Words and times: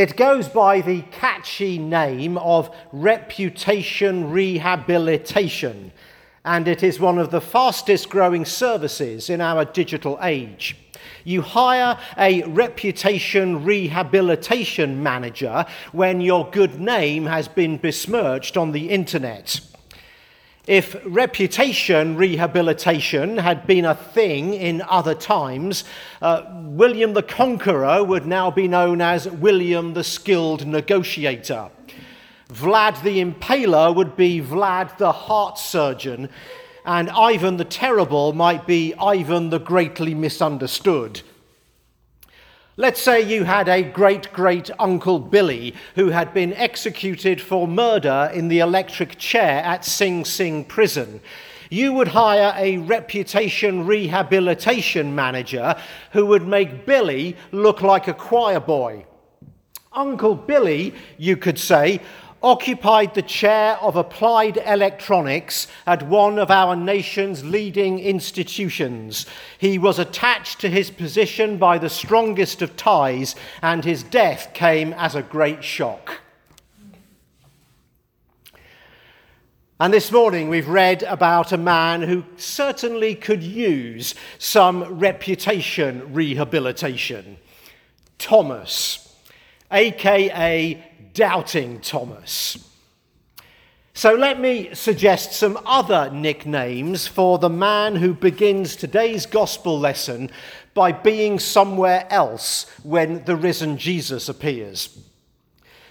It 0.00 0.16
goes 0.16 0.48
by 0.48 0.80
the 0.80 1.02
catchy 1.12 1.76
name 1.76 2.38
of 2.38 2.74
reputation 2.90 4.30
rehabilitation, 4.30 5.92
and 6.42 6.66
it 6.66 6.82
is 6.82 6.98
one 6.98 7.18
of 7.18 7.30
the 7.30 7.42
fastest 7.42 8.08
growing 8.08 8.46
services 8.46 9.28
in 9.28 9.42
our 9.42 9.66
digital 9.66 10.18
age. 10.22 10.74
You 11.22 11.42
hire 11.42 11.98
a 12.16 12.44
reputation 12.44 13.62
rehabilitation 13.62 15.02
manager 15.02 15.66
when 15.92 16.22
your 16.22 16.48
good 16.48 16.80
name 16.80 17.26
has 17.26 17.46
been 17.46 17.76
besmirched 17.76 18.56
on 18.56 18.72
the 18.72 18.88
internet. 18.88 19.60
If 20.70 20.96
reputation 21.04 22.14
rehabilitation 22.14 23.38
had 23.38 23.66
been 23.66 23.84
a 23.84 23.96
thing 23.96 24.54
in 24.54 24.82
other 24.82 25.16
times, 25.16 25.82
uh, 26.22 26.44
William 26.62 27.12
the 27.12 27.24
Conqueror 27.24 28.04
would 28.04 28.24
now 28.24 28.52
be 28.52 28.68
known 28.68 29.00
as 29.00 29.28
William 29.28 29.94
the 29.94 30.04
Skilled 30.04 30.68
Negotiator. 30.68 31.70
Vlad 32.50 33.02
the 33.02 33.20
Impaler 33.20 33.92
would 33.92 34.16
be 34.16 34.40
Vlad 34.40 34.96
the 34.96 35.10
Heart 35.10 35.58
Surgeon, 35.58 36.28
and 36.84 37.10
Ivan 37.10 37.56
the 37.56 37.64
Terrible 37.64 38.32
might 38.32 38.64
be 38.64 38.94
Ivan 38.94 39.50
the 39.50 39.58
Greatly 39.58 40.14
Misunderstood. 40.14 41.22
Let's 42.80 43.02
say 43.02 43.20
you 43.20 43.44
had 43.44 43.68
a 43.68 43.82
great 43.82 44.32
great 44.32 44.70
uncle 44.78 45.18
Billy 45.18 45.74
who 45.96 46.08
had 46.08 46.32
been 46.32 46.54
executed 46.54 47.38
for 47.38 47.68
murder 47.68 48.30
in 48.32 48.48
the 48.48 48.60
electric 48.60 49.18
chair 49.18 49.62
at 49.62 49.84
Sing 49.84 50.24
Sing 50.24 50.64
prison. 50.64 51.20
You 51.68 51.92
would 51.92 52.08
hire 52.08 52.54
a 52.56 52.78
reputation 52.78 53.84
rehabilitation 53.84 55.14
manager 55.14 55.76
who 56.12 56.24
would 56.24 56.48
make 56.48 56.86
Billy 56.86 57.36
look 57.52 57.82
like 57.82 58.08
a 58.08 58.14
choir 58.14 58.60
boy. 58.60 59.04
Uncle 59.92 60.34
Billy, 60.34 60.94
you 61.18 61.36
could 61.36 61.58
say, 61.58 62.00
occupied 62.42 63.14
the 63.14 63.22
chair 63.22 63.76
of 63.78 63.96
applied 63.96 64.56
electronics 64.64 65.66
at 65.86 66.02
one 66.02 66.38
of 66.38 66.50
our 66.50 66.74
nation's 66.74 67.44
leading 67.44 67.98
institutions. 67.98 69.26
He 69.58 69.78
was 69.78 69.98
attached 69.98 70.60
to 70.60 70.70
his 70.70 70.90
position 70.90 71.58
by 71.58 71.78
the 71.78 71.90
strongest 71.90 72.62
of 72.62 72.76
ties, 72.76 73.36
and 73.62 73.84
his 73.84 74.02
death 74.02 74.54
came 74.54 74.92
as 74.94 75.14
a 75.14 75.22
great 75.22 75.62
shock. 75.62 76.20
And 79.78 79.94
this 79.94 80.12
morning 80.12 80.50
we've 80.50 80.68
read 80.68 81.02
about 81.04 81.52
a 81.52 81.56
man 81.56 82.02
who 82.02 82.24
certainly 82.36 83.14
could 83.14 83.42
use 83.42 84.14
some 84.38 84.98
reputation 84.98 86.12
rehabilitation 86.12 87.38
Thomas, 88.20 89.09
aka 89.70 90.84
Doubting 91.12 91.80
Thomas. 91.80 92.66
So 93.94 94.14
let 94.14 94.40
me 94.40 94.72
suggest 94.74 95.32
some 95.32 95.58
other 95.66 96.10
nicknames 96.10 97.06
for 97.06 97.38
the 97.38 97.50
man 97.50 97.96
who 97.96 98.14
begins 98.14 98.76
today's 98.76 99.26
gospel 99.26 99.78
lesson 99.78 100.30
by 100.72 100.92
being 100.92 101.38
somewhere 101.38 102.06
else 102.08 102.70
when 102.82 103.24
the 103.24 103.36
risen 103.36 103.76
Jesus 103.76 104.28
appears. 104.28 104.98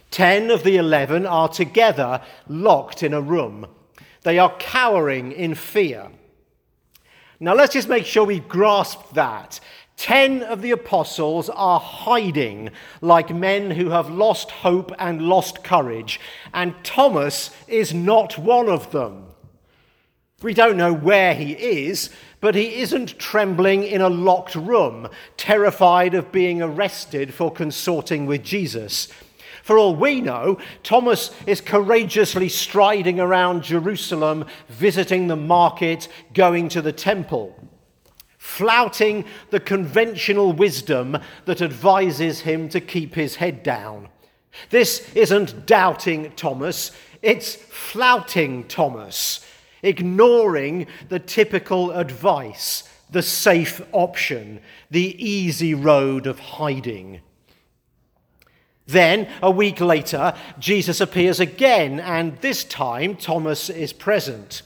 Ten 0.10 0.50
of 0.50 0.64
the 0.64 0.78
eleven 0.78 1.26
are 1.26 1.50
together, 1.50 2.22
locked 2.48 3.04
in 3.04 3.14
a 3.14 3.22
room. 3.22 3.68
They 4.24 4.40
are 4.40 4.56
cowering 4.58 5.32
in 5.32 5.54
fear. 5.54 6.10
Now, 7.40 7.54
let's 7.54 7.74
just 7.74 7.88
make 7.88 8.06
sure 8.06 8.26
we 8.26 8.40
grasp 8.40 9.14
that. 9.14 9.60
Ten 10.00 10.44
of 10.44 10.62
the 10.62 10.72
apostles 10.72 11.50
are 11.50 11.82
hiding 11.82 12.70
like 13.02 13.36
men 13.36 13.72
who 13.72 13.90
have 13.90 14.10
lost 14.10 14.50
hope 14.50 14.94
and 14.98 15.22
lost 15.22 15.62
courage, 15.62 16.22
and 16.54 16.74
Thomas 16.86 17.52
is 17.68 17.94
not 17.94 18.38
one 18.38 18.70
of 18.70 18.92
them. 18.92 19.26
We 20.42 20.54
don't 20.54 20.78
know 20.78 20.94
where 20.94 21.36
he 21.36 21.52
is, 21.52 22.12
but 22.40 22.56
he 22.56 22.76
isn't 22.76 23.20
trembling 23.20 23.84
in 23.84 24.00
a 24.00 24.08
locked 24.08 24.56
room, 24.56 25.10
terrified 25.36 26.14
of 26.14 26.32
being 26.32 26.62
arrested 26.62 27.34
for 27.34 27.52
consorting 27.52 28.26
with 28.26 28.42
Jesus. 28.42 29.10
For 29.64 29.78
all 29.78 29.98
we 29.98 30.22
know, 30.22 30.60
Thomas 30.82 31.32
is 31.46 31.60
courageously 31.60 32.48
striding 32.48 33.20
around 33.20 33.64
Jerusalem, 33.64 34.46
visiting 34.70 35.28
the 35.28 35.36
market, 35.36 36.08
going 36.34 36.70
to 36.70 36.82
the 36.82 36.94
temple 36.94 37.69
flouting 38.50 39.24
the 39.52 39.60
conventional 39.60 40.52
wisdom 40.52 41.18
that 41.46 41.62
advises 41.62 42.42
him 42.42 42.68
to 42.68 42.82
keep 42.82 43.14
his 43.14 43.36
head 43.36 43.64
down. 43.64 44.10
This 44.70 45.14
isn't 45.14 45.66
doubting 45.66 46.32
Thomas, 46.36 46.92
it's 47.22 47.56
flouting 47.56 48.68
Thomas, 48.68 49.46
ignoring 49.84 50.88
the 51.10 51.20
typical 51.20 51.92
advice, 51.92 52.90
the 53.10 53.22
safe 53.22 53.82
option, 53.92 54.60
the 54.90 55.16
easy 55.24 55.74
road 55.74 56.26
of 56.28 56.40
hiding. 56.40 57.22
Then, 58.88 59.30
a 59.44 59.52
week 59.52 59.80
later, 59.80 60.34
Jesus 60.58 61.00
appears 61.00 61.40
again, 61.40 62.00
and 62.00 62.38
this 62.42 62.64
time 62.64 63.16
Thomas 63.16 63.70
is 63.70 63.94
present. 63.94 64.64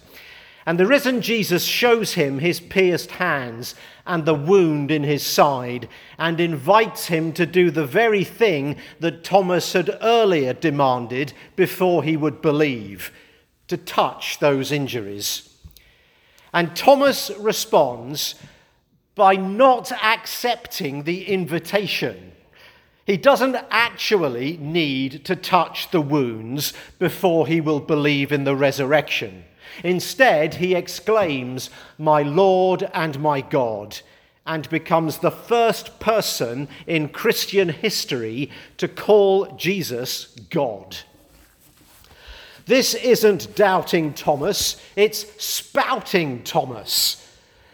And 0.66 0.80
the 0.80 0.88
risen 0.88 1.22
Jesus 1.22 1.64
shows 1.64 2.14
him 2.14 2.40
his 2.40 2.60
pierced 2.60 3.12
hands 3.12 3.76
and 4.06 4.26
the 4.26 4.34
wound 4.34 4.92
in 4.92 5.04
his 5.04 5.24
side 5.24 5.90
and 6.18 6.40
invites 6.40 7.08
him 7.08 7.34
to 7.34 7.46
do 7.46 7.70
the 7.70 7.86
very 7.86 8.24
thing 8.24 8.78
that 9.00 9.24
Thomas 9.24 9.74
had 9.74 9.98
earlier 10.02 10.54
demanded 10.54 11.34
before 11.56 12.04
he 12.04 12.16
would 12.16 12.42
believe 12.42 13.12
to 13.68 13.76
touch 13.78 14.40
those 14.40 14.72
injuries. 14.72 15.50
And 16.54 16.76
Thomas 16.76 17.32
responds 17.40 18.36
by 19.16 19.36
not 19.36 19.92
accepting 19.92 21.04
the 21.04 21.26
invitation. 21.26 22.32
He 23.06 23.18
doesn't 23.18 23.58
actually 23.70 24.58
need 24.58 25.26
to 25.26 25.36
touch 25.36 25.92
the 25.92 26.02
wounds 26.02 26.74
before 27.00 27.48
he 27.48 27.60
will 27.60 27.82
believe 27.82 28.32
in 28.32 28.46
the 28.46 28.56
resurrection. 28.56 29.44
Instead, 29.84 30.56
he 30.56 30.76
exclaims, 30.76 31.70
My 31.98 32.22
Lord 32.22 32.90
and 32.94 33.20
my 33.20 33.42
God, 33.42 34.00
and 34.46 34.70
becomes 34.70 35.20
the 35.20 35.32
first 35.32 36.00
person 36.00 36.68
in 36.86 37.10
Christian 37.10 37.70
history 37.70 38.52
to 38.78 38.88
call 38.88 39.56
Jesus 39.56 40.36
God. 40.50 40.98
This 42.66 42.94
isn't 42.94 43.56
doubting 43.56 44.14
Thomas, 44.14 44.82
it's 44.96 45.44
spouting 45.44 46.44
Thomas. 46.44 47.20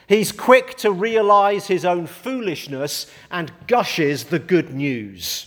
He's 0.07 0.31
quick 0.31 0.75
to 0.77 0.91
realize 0.91 1.67
his 1.67 1.85
own 1.85 2.07
foolishness 2.07 3.05
and 3.29 3.51
gushes 3.67 4.25
the 4.25 4.39
good 4.39 4.73
news. 4.73 5.45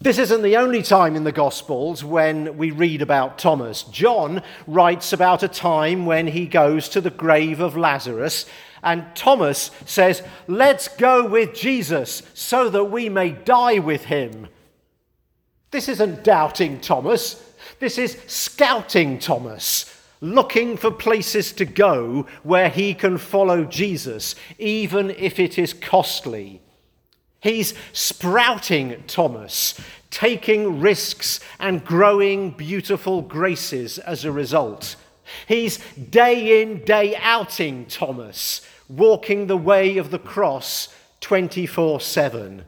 This 0.00 0.18
isn't 0.18 0.42
the 0.42 0.56
only 0.56 0.84
time 0.84 1.16
in 1.16 1.24
the 1.24 1.32
Gospels 1.32 2.04
when 2.04 2.56
we 2.56 2.70
read 2.70 3.02
about 3.02 3.36
Thomas. 3.36 3.82
John 3.82 4.42
writes 4.68 5.12
about 5.12 5.42
a 5.42 5.48
time 5.48 6.06
when 6.06 6.28
he 6.28 6.46
goes 6.46 6.88
to 6.90 7.00
the 7.00 7.10
grave 7.10 7.58
of 7.58 7.76
Lazarus, 7.76 8.46
and 8.80 9.04
Thomas 9.16 9.72
says, 9.86 10.22
Let's 10.46 10.86
go 10.86 11.28
with 11.28 11.52
Jesus 11.52 12.22
so 12.32 12.70
that 12.70 12.84
we 12.84 13.08
may 13.08 13.30
die 13.32 13.80
with 13.80 14.04
him. 14.04 14.46
This 15.72 15.88
isn't 15.88 16.22
doubting 16.22 16.80
Thomas, 16.80 17.42
this 17.80 17.98
is 17.98 18.18
scouting 18.28 19.18
Thomas. 19.18 19.94
Looking 20.20 20.76
for 20.76 20.90
places 20.90 21.52
to 21.54 21.64
go 21.64 22.26
where 22.42 22.68
he 22.68 22.92
can 22.94 23.18
follow 23.18 23.64
Jesus, 23.64 24.34
even 24.58 25.10
if 25.10 25.38
it 25.38 25.58
is 25.58 25.72
costly. 25.72 26.60
He's 27.40 27.74
sprouting 27.92 29.04
Thomas, 29.06 29.80
taking 30.10 30.80
risks 30.80 31.40
and 31.60 31.84
growing 31.84 32.50
beautiful 32.50 33.22
graces 33.22 33.98
as 33.98 34.24
a 34.24 34.32
result. 34.32 34.96
He's 35.46 35.78
day 35.94 36.62
in, 36.62 36.84
day 36.84 37.14
outing 37.16 37.86
Thomas, 37.86 38.62
walking 38.88 39.46
the 39.46 39.56
way 39.56 39.98
of 39.98 40.10
the 40.10 40.18
cross 40.18 40.88
24 41.20 42.00
7. 42.00 42.64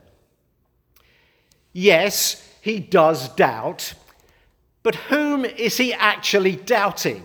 Yes, 1.73 2.47
he 2.61 2.79
does 2.79 3.29
doubt, 3.29 3.93
but 4.83 4.95
whom 4.95 5.45
is 5.45 5.77
he 5.77 5.93
actually 5.93 6.55
doubting? 6.55 7.23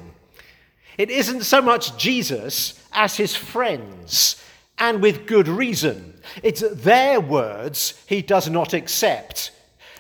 It 0.97 1.11
isn't 1.11 1.43
so 1.43 1.61
much 1.61 1.97
Jesus 1.99 2.81
as 2.93 3.17
his 3.17 3.37
friends, 3.37 4.43
and 4.79 5.01
with 5.03 5.27
good 5.27 5.49
reason. 5.49 6.21
It's 6.43 6.63
their 6.73 7.21
words 7.21 8.03
he 8.07 8.23
does 8.23 8.49
not 8.49 8.73
accept. 8.73 9.51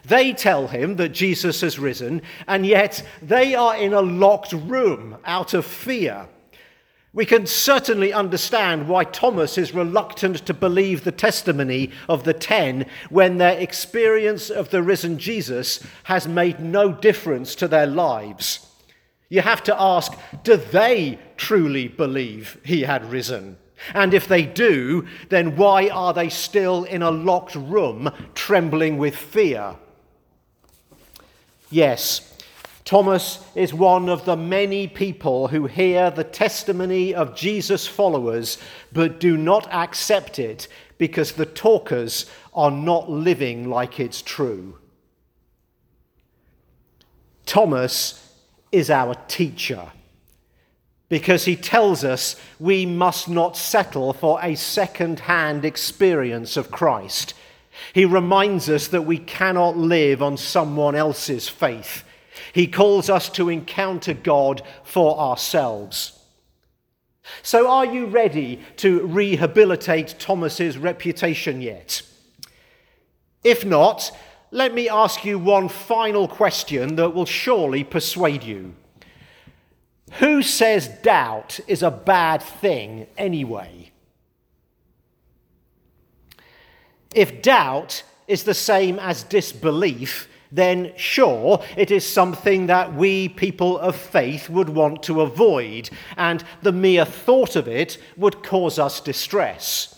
They 0.04 0.32
tell 0.32 0.68
him 0.68 0.96
that 0.96 1.08
Jesus 1.10 1.62
has 1.62 1.78
risen, 1.78 2.22
and 2.46 2.64
yet 2.64 3.04
they 3.20 3.54
are 3.54 3.76
in 3.76 3.92
a 3.92 4.00
locked 4.00 4.52
room 4.52 5.16
out 5.24 5.52
of 5.52 5.66
fear. 5.66 6.28
We 7.12 7.24
can 7.24 7.46
certainly 7.46 8.12
understand 8.12 8.88
why 8.88 9.04
Thomas 9.04 9.56
is 9.56 9.72
reluctant 9.74 10.44
to 10.44 10.52
believe 10.52 11.02
the 11.02 11.12
testimony 11.12 11.90
of 12.10 12.24
the 12.24 12.34
ten 12.34 12.84
when 13.08 13.38
their 13.38 13.58
experience 13.58 14.50
of 14.50 14.68
the 14.68 14.82
risen 14.82 15.18
Jesus 15.18 15.82
has 16.04 16.28
made 16.28 16.60
no 16.60 16.92
difference 16.92 17.54
to 17.54 17.68
their 17.68 17.86
lives. 17.86 18.66
You 19.28 19.40
have 19.40 19.64
to 19.64 19.80
ask 19.80 20.12
do 20.44 20.56
they 20.56 21.18
truly 21.36 21.88
believe 21.88 22.60
he 22.64 22.82
had 22.82 23.10
risen? 23.10 23.56
And 23.94 24.14
if 24.14 24.26
they 24.26 24.44
do, 24.44 25.06
then 25.28 25.56
why 25.56 25.88
are 25.88 26.12
they 26.12 26.28
still 26.28 26.84
in 26.84 27.02
a 27.02 27.10
locked 27.10 27.54
room 27.54 28.10
trembling 28.34 28.98
with 28.98 29.16
fear? 29.16 29.76
Yes, 31.70 32.36
Thomas 32.84 33.44
is 33.56 33.74
one 33.74 34.08
of 34.08 34.24
the 34.24 34.36
many 34.36 34.86
people 34.86 35.48
who 35.48 35.66
hear 35.66 36.10
the 36.10 36.24
testimony 36.24 37.12
of 37.12 37.34
Jesus' 37.34 37.86
followers 37.86 38.58
but 38.92 39.18
do 39.18 39.36
not 39.36 39.72
accept 39.72 40.38
it 40.38 40.68
because 40.96 41.32
the 41.32 41.46
talkers 41.46 42.26
are 42.54 42.70
not 42.70 43.10
living 43.10 43.68
like 43.68 43.98
it's 43.98 44.22
true. 44.22 44.78
Thomas 47.44 48.34
is 48.70 48.88
our 48.88 49.14
teacher 49.26 49.90
because 51.08 51.44
he 51.44 51.56
tells 51.56 52.04
us 52.04 52.36
we 52.58 52.84
must 52.84 53.28
not 53.28 53.56
settle 53.56 54.12
for 54.12 54.38
a 54.42 54.54
second 54.54 55.20
hand 55.20 55.64
experience 55.64 56.56
of 56.56 56.70
Christ. 56.70 57.34
He 57.92 58.04
reminds 58.04 58.68
us 58.68 58.88
that 58.88 59.02
we 59.02 59.18
cannot 59.18 59.76
live 59.76 60.22
on 60.22 60.36
someone 60.36 60.94
else's 60.94 61.48
faith 61.48 62.04
he 62.52 62.66
calls 62.66 63.10
us 63.10 63.28
to 63.30 63.48
encounter 63.48 64.14
God 64.14 64.62
for 64.84 65.18
ourselves. 65.18 66.18
So, 67.42 67.68
are 67.68 67.84
you 67.84 68.06
ready 68.06 68.60
to 68.76 69.04
rehabilitate 69.06 70.16
Thomas's 70.18 70.78
reputation 70.78 71.60
yet? 71.60 72.02
If 73.42 73.64
not, 73.64 74.12
let 74.52 74.72
me 74.72 74.88
ask 74.88 75.24
you 75.24 75.38
one 75.38 75.68
final 75.68 76.28
question 76.28 76.96
that 76.96 77.14
will 77.14 77.26
surely 77.26 77.82
persuade 77.82 78.44
you. 78.44 78.74
Who 80.14 80.42
says 80.42 80.88
doubt 80.88 81.60
is 81.66 81.82
a 81.82 81.90
bad 81.90 82.42
thing 82.42 83.06
anyway? 83.18 83.90
If 87.14 87.42
doubt 87.42 88.02
is 88.28 88.44
the 88.44 88.54
same 88.54 88.98
as 88.98 89.22
disbelief, 89.22 90.28
then 90.52 90.92
sure, 90.96 91.62
it 91.76 91.90
is 91.90 92.06
something 92.06 92.66
that 92.66 92.94
we 92.94 93.28
people 93.28 93.78
of 93.78 93.96
faith 93.96 94.48
would 94.48 94.68
want 94.68 95.02
to 95.04 95.22
avoid, 95.22 95.90
and 96.16 96.44
the 96.62 96.72
mere 96.72 97.04
thought 97.04 97.56
of 97.56 97.68
it 97.68 97.98
would 98.16 98.42
cause 98.42 98.78
us 98.78 99.00
distress. 99.00 99.92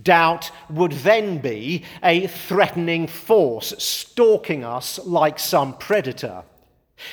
Doubt 0.00 0.50
would 0.70 0.92
then 0.92 1.38
be 1.38 1.84
a 2.02 2.26
threatening 2.26 3.06
force 3.06 3.74
stalking 3.78 4.64
us 4.64 4.98
like 5.04 5.38
some 5.38 5.76
predator. 5.76 6.44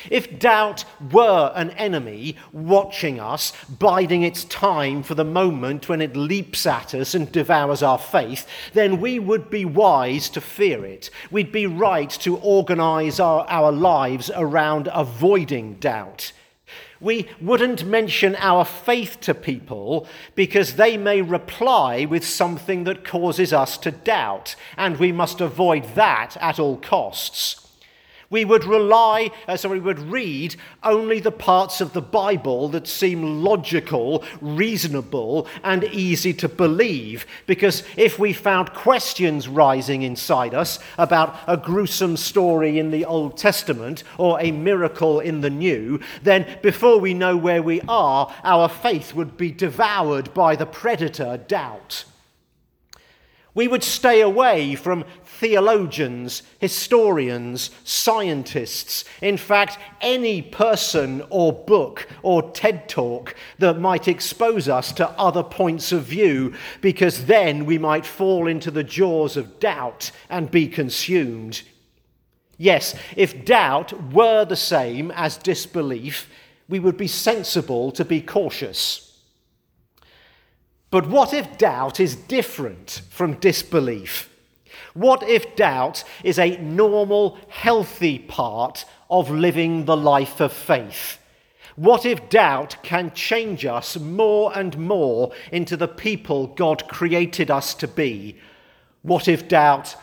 If 0.09 0.39
doubt 0.39 0.85
were 1.11 1.51
an 1.55 1.71
enemy 1.71 2.35
watching 2.51 3.19
us, 3.19 3.53
biding 3.67 4.23
its 4.23 4.43
time 4.45 5.03
for 5.03 5.15
the 5.15 5.23
moment 5.23 5.89
when 5.89 6.01
it 6.01 6.15
leaps 6.15 6.65
at 6.65 6.93
us 6.93 7.13
and 7.13 7.31
devours 7.31 7.83
our 7.83 7.99
faith, 7.99 8.47
then 8.73 8.99
we 8.99 9.19
would 9.19 9.49
be 9.49 9.65
wise 9.65 10.29
to 10.29 10.41
fear 10.41 10.85
it. 10.85 11.09
We'd 11.31 11.51
be 11.51 11.67
right 11.67 12.09
to 12.09 12.37
organize 12.37 13.19
our, 13.19 13.45
our 13.47 13.71
lives 13.71 14.31
around 14.35 14.89
avoiding 14.93 15.75
doubt. 15.75 16.31
We 17.01 17.27
wouldn't 17.41 17.85
mention 17.85 18.35
our 18.37 18.63
faith 18.63 19.19
to 19.21 19.33
people 19.33 20.07
because 20.33 20.75
they 20.75 20.97
may 20.97 21.21
reply 21.21 22.05
with 22.05 22.25
something 22.25 22.85
that 22.85 23.03
causes 23.05 23.51
us 23.51 23.77
to 23.79 23.91
doubt, 23.91 24.55
and 24.77 24.97
we 24.97 25.11
must 25.11 25.41
avoid 25.41 25.83
that 25.95 26.37
at 26.39 26.57
all 26.57 26.77
costs. 26.77 27.64
We 28.35 28.43
would 28.43 28.65
rely, 28.65 29.31
uh, 29.47 29.57
we 29.69 29.79
would 29.79 30.11
read 30.11 30.57
only 30.83 31.21
the 31.21 31.31
parts 31.31 31.79
of 31.79 31.93
the 31.93 32.01
Bible 32.01 32.67
that 32.67 32.85
seem 32.85 33.41
logical, 33.45 34.25
reasonable, 34.41 35.47
and 35.63 35.85
easy 35.85 36.33
to 36.33 36.49
believe. 36.49 37.25
Because 37.47 37.83
if 37.95 38.19
we 38.19 38.33
found 38.33 38.73
questions 38.73 39.47
rising 39.47 40.01
inside 40.01 40.53
us 40.53 40.79
about 40.97 41.39
a 41.47 41.55
gruesome 41.55 42.17
story 42.17 42.77
in 42.77 42.91
the 42.91 43.05
Old 43.05 43.37
Testament 43.37 44.03
or 44.17 44.37
a 44.41 44.51
miracle 44.51 45.21
in 45.21 45.39
the 45.39 45.49
New, 45.49 46.01
then 46.21 46.59
before 46.61 46.99
we 46.99 47.13
know 47.13 47.37
where 47.37 47.63
we 47.63 47.79
are, 47.87 48.35
our 48.43 48.67
faith 48.67 49.13
would 49.13 49.37
be 49.37 49.51
devoured 49.51 50.33
by 50.33 50.57
the 50.57 50.65
predator 50.65 51.37
doubt. 51.37 52.03
We 53.55 53.69
would 53.69 53.83
stay 53.83 54.19
away 54.19 54.75
from 54.75 55.05
theologians, 55.23 56.43
historians, 56.59 57.71
scientists, 57.85 59.05
in 59.21 59.37
fact, 59.37 59.79
any 60.01 60.41
person 60.41 61.23
or 61.29 61.53
book 61.53 62.07
or 62.21 62.51
TED 62.51 62.89
talk 62.89 63.33
that 63.59 63.79
might 63.79 64.09
expose 64.09 64.67
us 64.67 64.91
to 64.93 65.09
other 65.11 65.41
points 65.41 65.93
of 65.93 66.03
view, 66.03 66.53
because 66.81 67.25
then 67.25 67.65
we 67.65 67.77
might 67.77 68.05
fall 68.05 68.45
into 68.45 68.71
the 68.71 68.83
jaws 68.83 69.37
of 69.37 69.59
doubt 69.59 70.11
and 70.29 70.51
be 70.51 70.67
consumed. 70.67 71.61
Yes, 72.57 72.93
if 73.15 73.45
doubt 73.45 74.11
were 74.13 74.43
the 74.43 74.55
same 74.57 75.11
as 75.11 75.37
disbelief, 75.37 76.29
we 76.67 76.79
would 76.79 76.97
be 76.97 77.07
sensible 77.07 77.91
to 77.93 78.03
be 78.03 78.21
cautious. 78.21 79.04
But 80.95 81.09
what 81.09 81.33
if 81.33 81.57
doubt 81.57 81.99
is 81.99 82.15
different 82.15 83.01
from 83.09 83.33
disbelief? 83.33 84.29
What 84.93 85.23
if 85.23 85.57
doubt 85.57 86.05
is 86.23 86.39
a 86.39 86.55
normal, 86.55 87.37
healthy 87.49 88.17
part 88.17 88.85
of 89.09 89.29
living 89.29 89.83
the 89.83 89.97
life 89.97 90.39
of 90.39 90.53
faith? 90.53 91.17
What 91.75 92.05
if 92.05 92.29
doubt 92.29 92.77
can 92.81 93.11
change 93.13 93.65
us 93.65 93.97
more 93.97 94.57
and 94.57 94.77
more 94.77 95.33
into 95.51 95.75
the 95.75 95.89
people 95.89 96.47
God 96.47 96.87
created 96.87 97.51
us 97.51 97.73
to 97.73 97.89
be? 97.89 98.37
What 99.01 99.27
if 99.27 99.49
doubt 99.49 99.97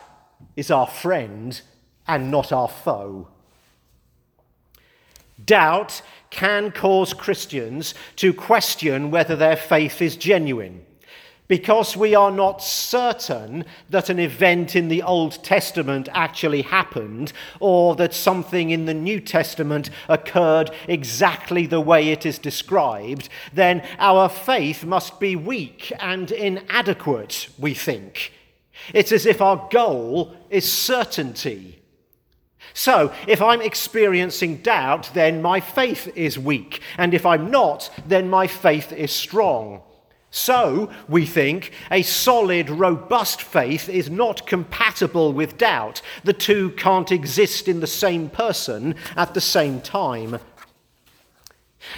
is 0.56 0.70
our 0.70 0.86
friend 0.86 1.58
and 2.06 2.30
not 2.30 2.52
our 2.52 2.68
foe? 2.68 3.28
Doubt 5.44 6.02
can 6.30 6.70
cause 6.70 7.12
Christians 7.12 7.94
to 8.16 8.32
question 8.32 9.10
whether 9.10 9.36
their 9.36 9.56
faith 9.56 10.00
is 10.00 10.16
genuine. 10.16 10.84
Because 11.48 11.96
we 11.96 12.14
are 12.14 12.30
not 12.30 12.62
certain 12.62 13.66
that 13.90 14.08
an 14.08 14.18
event 14.18 14.74
in 14.74 14.88
the 14.88 15.02
Old 15.02 15.44
Testament 15.44 16.08
actually 16.12 16.62
happened, 16.62 17.34
or 17.60 17.94
that 17.96 18.14
something 18.14 18.70
in 18.70 18.86
the 18.86 18.94
New 18.94 19.20
Testament 19.20 19.90
occurred 20.08 20.70
exactly 20.88 21.66
the 21.66 21.80
way 21.80 22.08
it 22.08 22.24
is 22.24 22.38
described, 22.38 23.28
then 23.52 23.86
our 23.98 24.30
faith 24.30 24.84
must 24.84 25.20
be 25.20 25.36
weak 25.36 25.92
and 25.98 26.30
inadequate, 26.30 27.48
we 27.58 27.74
think. 27.74 28.32
It's 28.94 29.12
as 29.12 29.26
if 29.26 29.42
our 29.42 29.68
goal 29.70 30.34
is 30.48 30.70
certainty 30.70 31.81
so, 32.74 33.12
if 33.26 33.42
I'm 33.42 33.60
experiencing 33.60 34.58
doubt, 34.58 35.10
then 35.14 35.42
my 35.42 35.60
faith 35.60 36.10
is 36.16 36.38
weak. 36.38 36.80
And 36.96 37.12
if 37.12 37.26
I'm 37.26 37.50
not, 37.50 37.90
then 38.06 38.30
my 38.30 38.46
faith 38.46 38.92
is 38.92 39.12
strong. 39.12 39.82
So, 40.30 40.90
we 41.08 41.26
think, 41.26 41.72
a 41.90 42.00
solid, 42.00 42.70
robust 42.70 43.42
faith 43.42 43.90
is 43.90 44.08
not 44.08 44.46
compatible 44.46 45.34
with 45.34 45.58
doubt. 45.58 46.00
The 46.24 46.32
two 46.32 46.70
can't 46.70 47.12
exist 47.12 47.68
in 47.68 47.80
the 47.80 47.86
same 47.86 48.30
person 48.30 48.94
at 49.14 49.34
the 49.34 49.42
same 49.42 49.82
time. 49.82 50.38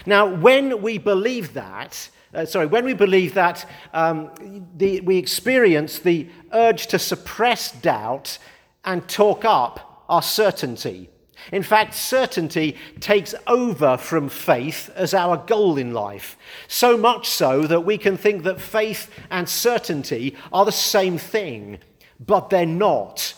Now, 0.04 0.26
when 0.26 0.83
we 0.83 0.99
believe 0.99 1.54
that, 1.54 2.11
uh, 2.35 2.47
sorry, 2.47 2.66
when 2.66 2.85
we 2.85 2.95
believe 2.95 3.35
that 3.35 3.69
um, 3.93 4.66
the, 4.76 5.00
we 5.02 5.19
experience 5.19 6.00
the 6.00 6.28
urge 6.52 6.88
to 6.88 6.99
suppress 6.99 7.71
doubt 7.71 8.38
and 8.85 9.07
talk 9.09 9.45
up 9.45 9.93
our 10.08 10.23
certainty. 10.23 11.11
In 11.52 11.62
fact, 11.62 11.94
certainty 11.94 12.76
takes 13.00 13.34
over 13.46 13.96
from 13.96 14.28
faith 14.28 14.90
as 14.94 15.12
our 15.12 15.37
goal 15.37 15.76
in 15.76 15.92
life. 15.92 16.38
So 16.68 16.96
much 16.96 17.28
so 17.28 17.66
that 17.66 17.84
we 17.84 17.99
can 17.99 18.16
think 18.16 18.44
that 18.44 18.61
faith 18.61 19.11
and 19.30 19.49
certainty 19.49 20.37
are 20.52 20.64
the 20.64 20.73
same 20.73 21.18
thing, 21.18 21.78
but 22.18 22.50
they're 22.50 22.66
not. 22.66 23.34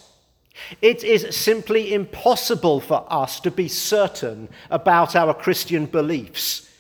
It 0.81 1.05
is 1.05 1.37
simply 1.37 1.93
impossible 1.93 2.81
for 2.81 3.07
us 3.11 3.41
to 3.41 3.51
be 3.51 3.69
certain 3.69 4.49
about 4.71 5.17
our 5.17 5.35
Christian 5.35 5.87
beliefs. 5.87 6.71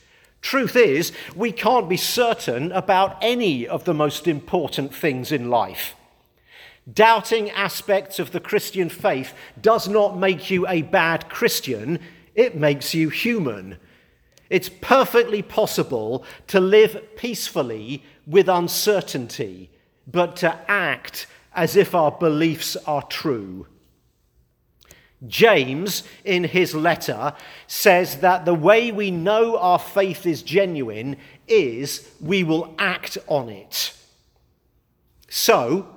Truth 0.40 0.76
is, 0.76 1.12
we 1.34 1.50
can't 1.50 1.88
be 1.88 1.96
certain 1.96 2.70
about 2.72 3.18
any 3.20 3.66
of 3.66 3.84
the 3.84 3.94
most 3.94 4.28
important 4.28 4.94
things 4.94 5.32
in 5.32 5.50
life. 5.50 5.94
Doubting 6.92 7.50
aspects 7.50 8.18
of 8.18 8.30
the 8.30 8.40
Christian 8.40 8.88
faith 8.88 9.34
does 9.60 9.88
not 9.88 10.18
make 10.18 10.50
you 10.50 10.66
a 10.68 10.82
bad 10.82 11.28
Christian, 11.28 11.98
it 12.34 12.56
makes 12.56 12.94
you 12.94 13.08
human. 13.08 13.78
It's 14.48 14.68
perfectly 14.68 15.42
possible 15.42 16.24
to 16.46 16.60
live 16.60 17.16
peacefully 17.16 18.04
with 18.26 18.48
uncertainty, 18.48 19.70
but 20.06 20.36
to 20.36 20.56
act 20.70 21.26
as 21.54 21.74
if 21.74 21.94
our 21.94 22.12
beliefs 22.12 22.76
are 22.86 23.02
true. 23.02 23.66
James, 25.26 26.04
in 26.24 26.44
his 26.44 26.74
letter, 26.74 27.32
says 27.66 28.18
that 28.18 28.44
the 28.44 28.54
way 28.54 28.92
we 28.92 29.10
know 29.10 29.56
our 29.56 29.78
faith 29.78 30.26
is 30.26 30.42
genuine 30.42 31.16
is 31.48 32.08
we 32.20 32.44
will 32.44 32.74
act 32.78 33.18
on 33.26 33.48
it. 33.48 33.96
So, 35.28 35.95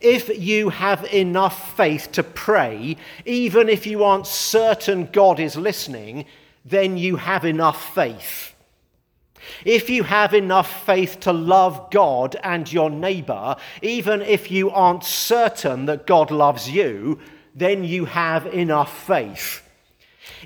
if 0.00 0.28
you 0.38 0.70
have 0.70 1.04
enough 1.12 1.76
faith 1.76 2.12
to 2.12 2.22
pray, 2.22 2.96
even 3.24 3.68
if 3.68 3.86
you 3.86 4.04
aren't 4.04 4.26
certain 4.26 5.06
God 5.12 5.40
is 5.40 5.56
listening, 5.56 6.26
then 6.64 6.96
you 6.96 7.16
have 7.16 7.44
enough 7.44 7.94
faith. 7.94 8.54
If 9.64 9.90
you 9.90 10.04
have 10.04 10.34
enough 10.34 10.84
faith 10.84 11.20
to 11.20 11.32
love 11.32 11.90
God 11.90 12.36
and 12.42 12.72
your 12.72 12.90
neighbour, 12.90 13.56
even 13.82 14.22
if 14.22 14.50
you 14.50 14.70
aren't 14.70 15.04
certain 15.04 15.86
that 15.86 16.06
God 16.06 16.30
loves 16.30 16.70
you, 16.70 17.20
then 17.54 17.84
you 17.84 18.04
have 18.06 18.46
enough 18.46 19.06
faith. 19.06 19.63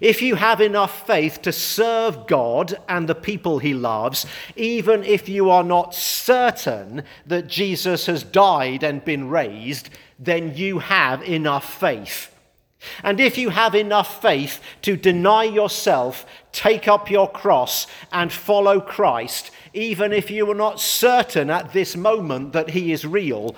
If 0.00 0.22
you 0.22 0.36
have 0.36 0.60
enough 0.60 1.06
faith 1.06 1.42
to 1.42 1.52
serve 1.52 2.26
God 2.26 2.78
and 2.88 3.08
the 3.08 3.14
people 3.14 3.58
he 3.58 3.74
loves, 3.74 4.26
even 4.56 5.04
if 5.04 5.28
you 5.28 5.50
are 5.50 5.64
not 5.64 5.94
certain 5.94 7.02
that 7.26 7.48
Jesus 7.48 8.06
has 8.06 8.22
died 8.22 8.82
and 8.82 9.04
been 9.04 9.28
raised, 9.28 9.90
then 10.18 10.54
you 10.56 10.78
have 10.78 11.22
enough 11.22 11.78
faith. 11.78 12.34
And 13.02 13.18
if 13.18 13.36
you 13.36 13.50
have 13.50 13.74
enough 13.74 14.22
faith 14.22 14.60
to 14.82 14.96
deny 14.96 15.44
yourself, 15.44 16.24
take 16.52 16.86
up 16.86 17.10
your 17.10 17.28
cross, 17.28 17.86
and 18.12 18.32
follow 18.32 18.80
Christ, 18.80 19.50
even 19.74 20.12
if 20.12 20.30
you 20.30 20.50
are 20.50 20.54
not 20.54 20.80
certain 20.80 21.50
at 21.50 21.72
this 21.72 21.96
moment 21.96 22.52
that 22.52 22.70
he 22.70 22.92
is 22.92 23.04
real, 23.04 23.56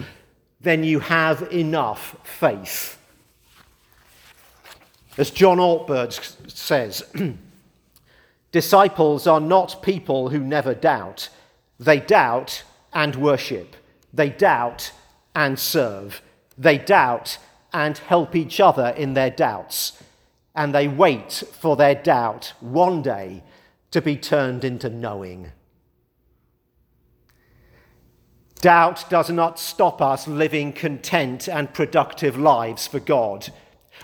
then 0.60 0.84
you 0.84 1.00
have 1.00 1.52
enough 1.52 2.16
faith. 2.22 2.99
As 5.20 5.30
John 5.30 5.58
Ortberg 5.58 6.14
says, 6.50 7.04
disciples 8.52 9.26
are 9.26 9.38
not 9.38 9.82
people 9.82 10.30
who 10.30 10.38
never 10.38 10.72
doubt. 10.72 11.28
They 11.78 12.00
doubt 12.00 12.62
and 12.94 13.14
worship. 13.16 13.76
They 14.14 14.30
doubt 14.30 14.92
and 15.34 15.58
serve. 15.58 16.22
They 16.56 16.78
doubt 16.78 17.36
and 17.70 17.98
help 17.98 18.34
each 18.34 18.60
other 18.60 18.94
in 18.96 19.12
their 19.12 19.28
doubts. 19.28 20.02
And 20.54 20.74
they 20.74 20.88
wait 20.88 21.44
for 21.52 21.76
their 21.76 21.96
doubt 21.96 22.54
one 22.60 23.02
day 23.02 23.42
to 23.90 24.00
be 24.00 24.16
turned 24.16 24.64
into 24.64 24.88
knowing. 24.88 25.52
Doubt 28.62 29.04
does 29.10 29.28
not 29.28 29.58
stop 29.58 30.00
us 30.00 30.26
living 30.26 30.72
content 30.72 31.46
and 31.46 31.74
productive 31.74 32.38
lives 32.38 32.86
for 32.86 33.00
God. 33.00 33.50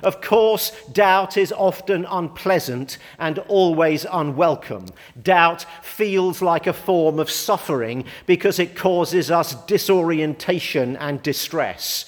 Of 0.02 0.20
course, 0.20 0.72
doubt 0.92 1.36
is 1.36 1.52
often 1.52 2.04
unpleasant 2.04 2.98
and 3.18 3.38
always 3.40 4.04
unwelcome. 4.10 4.86
Doubt 5.20 5.64
feels 5.82 6.42
like 6.42 6.66
a 6.66 6.72
form 6.72 7.18
of 7.18 7.30
suffering 7.30 8.04
because 8.26 8.58
it 8.58 8.76
causes 8.76 9.30
us 9.30 9.54
disorientation 9.66 10.96
and 10.96 11.22
distress. 11.22 12.04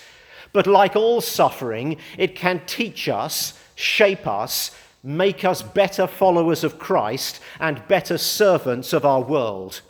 But 0.53 0.67
like 0.67 0.97
all 0.97 1.21
suffering, 1.21 1.97
it 2.17 2.35
can 2.35 2.63
teach 2.67 3.09
us, 3.09 3.59
shape 3.75 4.27
us, 4.27 4.71
make 5.03 5.45
us 5.45 5.63
better 5.63 6.07
followers 6.07 6.65
of 6.65 6.79
Christ 6.79 7.41
and 7.61 7.87
better 7.89 8.19
servants 8.19 8.93
of 8.93 9.05
our 9.05 9.23
world. 9.23 9.81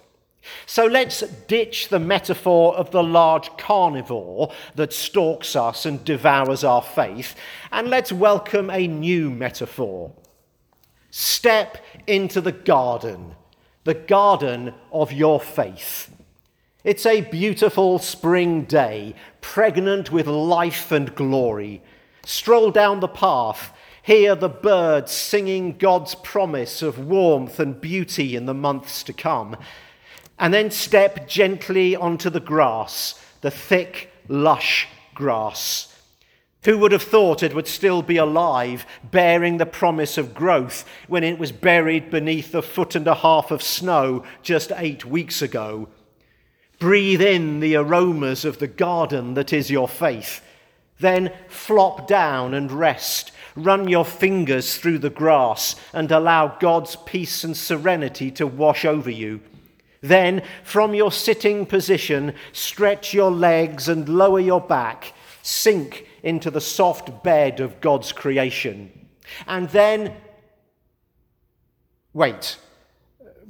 So 0.67 0.87
let's 0.87 1.21
ditch 1.47 1.89
the 1.89 1.99
metaphor 1.99 2.75
of 2.77 2.91
the 2.91 3.03
large 3.03 3.57
carnivore 3.57 4.53
that 4.75 4.93
stalks 4.93 5.57
us 5.57 5.87
and 5.87 6.05
devours 6.05 6.65
our 6.65 6.83
faith, 6.83 7.35
and 7.73 7.89
let's 7.89 8.13
welcome 8.13 8.71
a 8.71 8.87
new 8.87 9.31
metaphor. 9.31 10.13
Step 11.11 11.79
into 12.07 12.41
the 12.41 12.53
garden, 12.53 13.35
the 13.85 13.95
garden 13.95 14.75
of 14.93 15.13
your 15.13 15.41
faith. 15.41 16.15
It's 16.85 17.07
a 17.07 17.23
beautiful 17.23 17.99
spring 17.99 18.65
day, 18.65 19.15
pregnant 19.41 20.13
with 20.13 20.27
life 20.27 20.93
and 20.93 21.15
glory. 21.15 21.83
Stroll 22.25 22.71
down 22.71 23.01
the 23.01 23.09
path, 23.09 23.73
hear 24.03 24.35
the 24.35 24.49
birds 24.49 25.13
singing 25.13 25.77
God's 25.77 26.15
promise 26.15 26.81
of 26.81 26.99
warmth 26.99 27.59
and 27.59 27.81
beauty 27.81 28.37
in 28.37 28.47
the 28.47 28.55
months 28.55 29.03
to 29.05 29.13
come 29.13 29.57
and 30.39 30.55
then 30.55 30.71
step 30.71 31.29
gently 31.29 31.97
onto 31.97 32.31
the 32.31 32.41
grass, 32.41 33.21
the 33.41 33.51
thick, 33.51 34.11
lush 34.29 34.89
grass. 35.15 35.95
Who 36.65 36.79
would 36.79 36.93
have 36.93 37.03
thought 37.03 37.43
it 37.43 37.55
would 37.55 37.69
still 37.69 38.03
be 38.03 38.17
alive, 38.17 38.85
bearing 39.03 39.57
the 39.57 39.67
promise 39.67 40.19
of 40.19 40.35
growth, 40.35 40.85
when 41.07 41.25
it 41.25 41.39
was 41.39 41.53
buried 41.53 42.11
beneath 42.11 42.55
a 42.55 42.63
foot 42.63 42.95
and 42.95 43.07
a 43.07 43.15
half 43.15 43.51
of 43.51 43.63
snow 43.63 44.25
just 44.43 44.73
eight 44.77 45.05
weeks 45.05 45.41
ago? 45.41 45.89
Breathe 46.79 47.23
in 47.23 47.61
the 47.61 47.77
aromas 47.77 48.45
of 48.45 48.59
the 48.59 48.67
garden 48.67 49.35
that 49.35 49.53
is 49.53 49.71
your 49.71 49.89
faith. 49.89 50.43
Then 51.01 51.33
flop 51.49 52.07
down 52.07 52.55
and 52.55 52.71
rest. 52.71 53.33
Run 53.57 53.89
your 53.89 54.05
fingers 54.05 54.77
through 54.77 54.99
the 54.99 55.11
grass 55.11 55.75
and 55.93 56.11
allow 56.11 56.59
God's 56.59 56.97
peace 56.97 57.45
and 57.45 57.57
serenity 57.57 58.31
to 58.33 58.47
wash 58.47 58.85
over 58.85 59.11
you. 59.11 59.41
Then, 60.01 60.43
from 60.63 60.95
your 60.95 61.11
sitting 61.11 61.67
position, 61.67 62.35
stretch 62.53 63.13
your 63.13 63.31
legs 63.31 63.89
and 63.89 64.09
lower 64.09 64.41
your 64.41 64.61
back. 64.61 65.13
Sink 65.43 66.07
into 66.23 66.51
the 66.51 66.61
soft 66.61 67.23
bed 67.25 67.61
of 67.61 67.81
God's 67.81 68.13
creation. 68.13 68.93
And 69.47 69.69
then, 69.71 70.15
wait, 72.13 72.59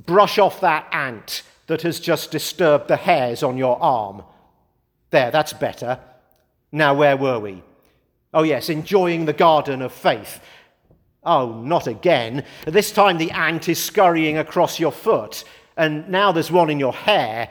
brush 0.07 0.38
off 0.38 0.61
that 0.61 0.88
ant 0.93 1.43
that 1.67 1.83
has 1.83 2.00
just 2.00 2.31
disturbed 2.31 2.88
the 2.88 2.97
hairs 2.97 3.43
on 3.43 3.59
your 3.59 3.81
arm. 3.83 4.23
There, 5.11 5.31
that's 5.31 5.52
better. 5.52 6.00
Now, 6.73 6.95
where 6.95 7.17
were 7.17 7.38
we? 7.38 7.62
Oh, 8.33 8.43
yes, 8.43 8.69
enjoying 8.69 9.25
the 9.25 9.33
garden 9.33 9.83
of 9.83 9.93
faith. 9.93 10.40
Oh, 11.25 11.61
not 11.62 11.87
again. 11.87 12.45
This 12.67 12.93
time 12.93 13.19
the 13.19 13.31
ant 13.33 13.69
is 13.69 13.83
scurrying 13.83 14.38
across 14.38 14.78
your 14.78 14.93
foot 14.93 15.45
and 15.78 16.08
now 16.08 16.32
there's 16.32 16.50
one 16.50 16.68
in 16.68 16.80
your 16.80 16.92
hair. 16.92 17.49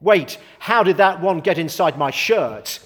Wait, 0.00 0.38
how 0.60 0.82
did 0.82 0.98
that 0.98 1.20
one 1.20 1.40
get 1.40 1.58
inside 1.58 1.98
my 1.98 2.10
shirt? 2.10 2.78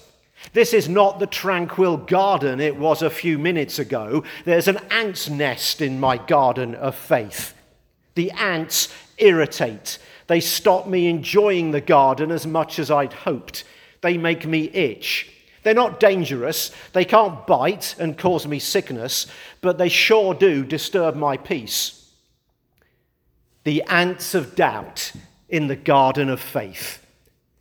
This 0.53 0.73
is 0.73 0.87
not 0.87 1.19
the 1.19 1.27
tranquil 1.27 1.97
garden 1.97 2.59
it 2.59 2.77
was 2.77 3.01
a 3.01 3.09
few 3.09 3.37
minutes 3.37 3.77
ago. 3.77 4.23
There's 4.45 4.69
an 4.69 4.79
ant's 4.89 5.29
nest 5.29 5.81
in 5.81 5.99
my 5.99 6.17
garden 6.17 6.75
of 6.75 6.95
faith. 6.95 7.53
The 8.15 8.31
ants 8.31 8.93
irritate. 9.17 9.99
They 10.27 10.39
stop 10.39 10.87
me 10.87 11.07
enjoying 11.07 11.71
the 11.71 11.81
garden 11.81 12.31
as 12.31 12.47
much 12.47 12.79
as 12.79 12.89
I'd 12.89 13.13
hoped. 13.13 13.65
They 14.01 14.17
make 14.17 14.45
me 14.45 14.69
itch. 14.71 15.29
They're 15.63 15.73
not 15.73 15.99
dangerous. 15.99 16.71
They 16.93 17.05
can't 17.05 17.45
bite 17.45 17.95
and 17.99 18.17
cause 18.17 18.47
me 18.47 18.59
sickness, 18.59 19.27
but 19.61 19.77
they 19.77 19.89
sure 19.89 20.33
do 20.33 20.63
disturb 20.63 21.15
my 21.15 21.37
peace 21.37 22.04
the 23.65 23.83
ants 23.83 24.33
of 24.33 24.55
doubt 24.55 25.11
in 25.49 25.67
the 25.67 25.75
garden 25.75 26.29
of 26.29 26.39
faith. 26.39 27.05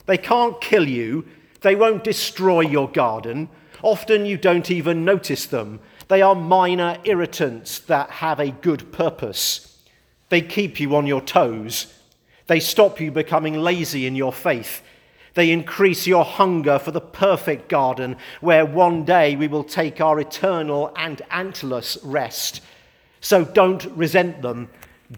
They 0.07 0.19
can't 0.19 0.61
kill 0.61 0.87
you, 0.87 1.27
they 1.63 1.75
won't 1.75 2.05
destroy 2.05 2.61
your 2.61 2.89
garden. 2.91 3.49
Often 3.83 4.27
you 4.27 4.37
don't 4.37 4.71
even 4.71 5.05
notice 5.05 5.47
them. 5.47 5.81
They 6.09 6.21
are 6.21 6.35
minor 6.35 6.99
irritants 7.05 7.79
that 7.81 8.11
have 8.11 8.39
a 8.39 8.51
good 8.51 8.93
purpose. 8.93 9.83
They 10.29 10.43
keep 10.43 10.79
you 10.79 10.95
on 10.95 11.07
your 11.07 11.23
toes. 11.23 11.93
They 12.47 12.61
stop 12.61 13.01
you 13.01 13.11
becoming 13.11 13.55
lazy 13.55 14.07
in 14.07 14.15
your 14.15 14.33
faith. 14.33 14.83
They 15.33 15.51
increase 15.51 16.07
your 16.07 16.25
hunger 16.25 16.79
for 16.79 16.91
the 16.91 17.01
perfect 17.01 17.71
garden 17.71 18.17
where 18.43 18.67
one 18.67 19.05
day 19.05 19.37
we 19.37 19.49
will 19.49 19.65
take 19.65 20.03
our 20.03 20.21
eternal 20.21 20.93
and 20.97 21.23
antless 21.31 21.97
rest. 22.05 22.61
So 23.21 23.43
don't 23.43 23.85
resent 23.97 24.43
them 24.43 24.69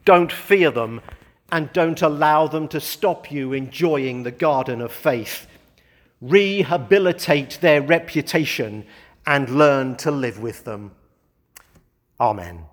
don't 0.05 0.33
fear 0.33 0.71
them 0.71 1.01
and 1.51 1.73
don't 1.73 2.03
allow 2.03 2.47
them 2.47 2.69
to 2.69 2.81
stop 2.81 3.31
you 3.31 3.53
enjoying 3.53 4.23
the 4.23 4.31
garden 4.31 4.81
of 4.81 4.93
faith. 4.93 5.47
Rehabilitate 6.21 7.59
their 7.61 7.83
reputation 7.83 8.85
and 9.27 9.49
learn 9.49 9.97
to 9.97 10.11
live 10.11 10.41
with 10.41 10.65
them. 10.65 10.93
Amen. 12.21 12.65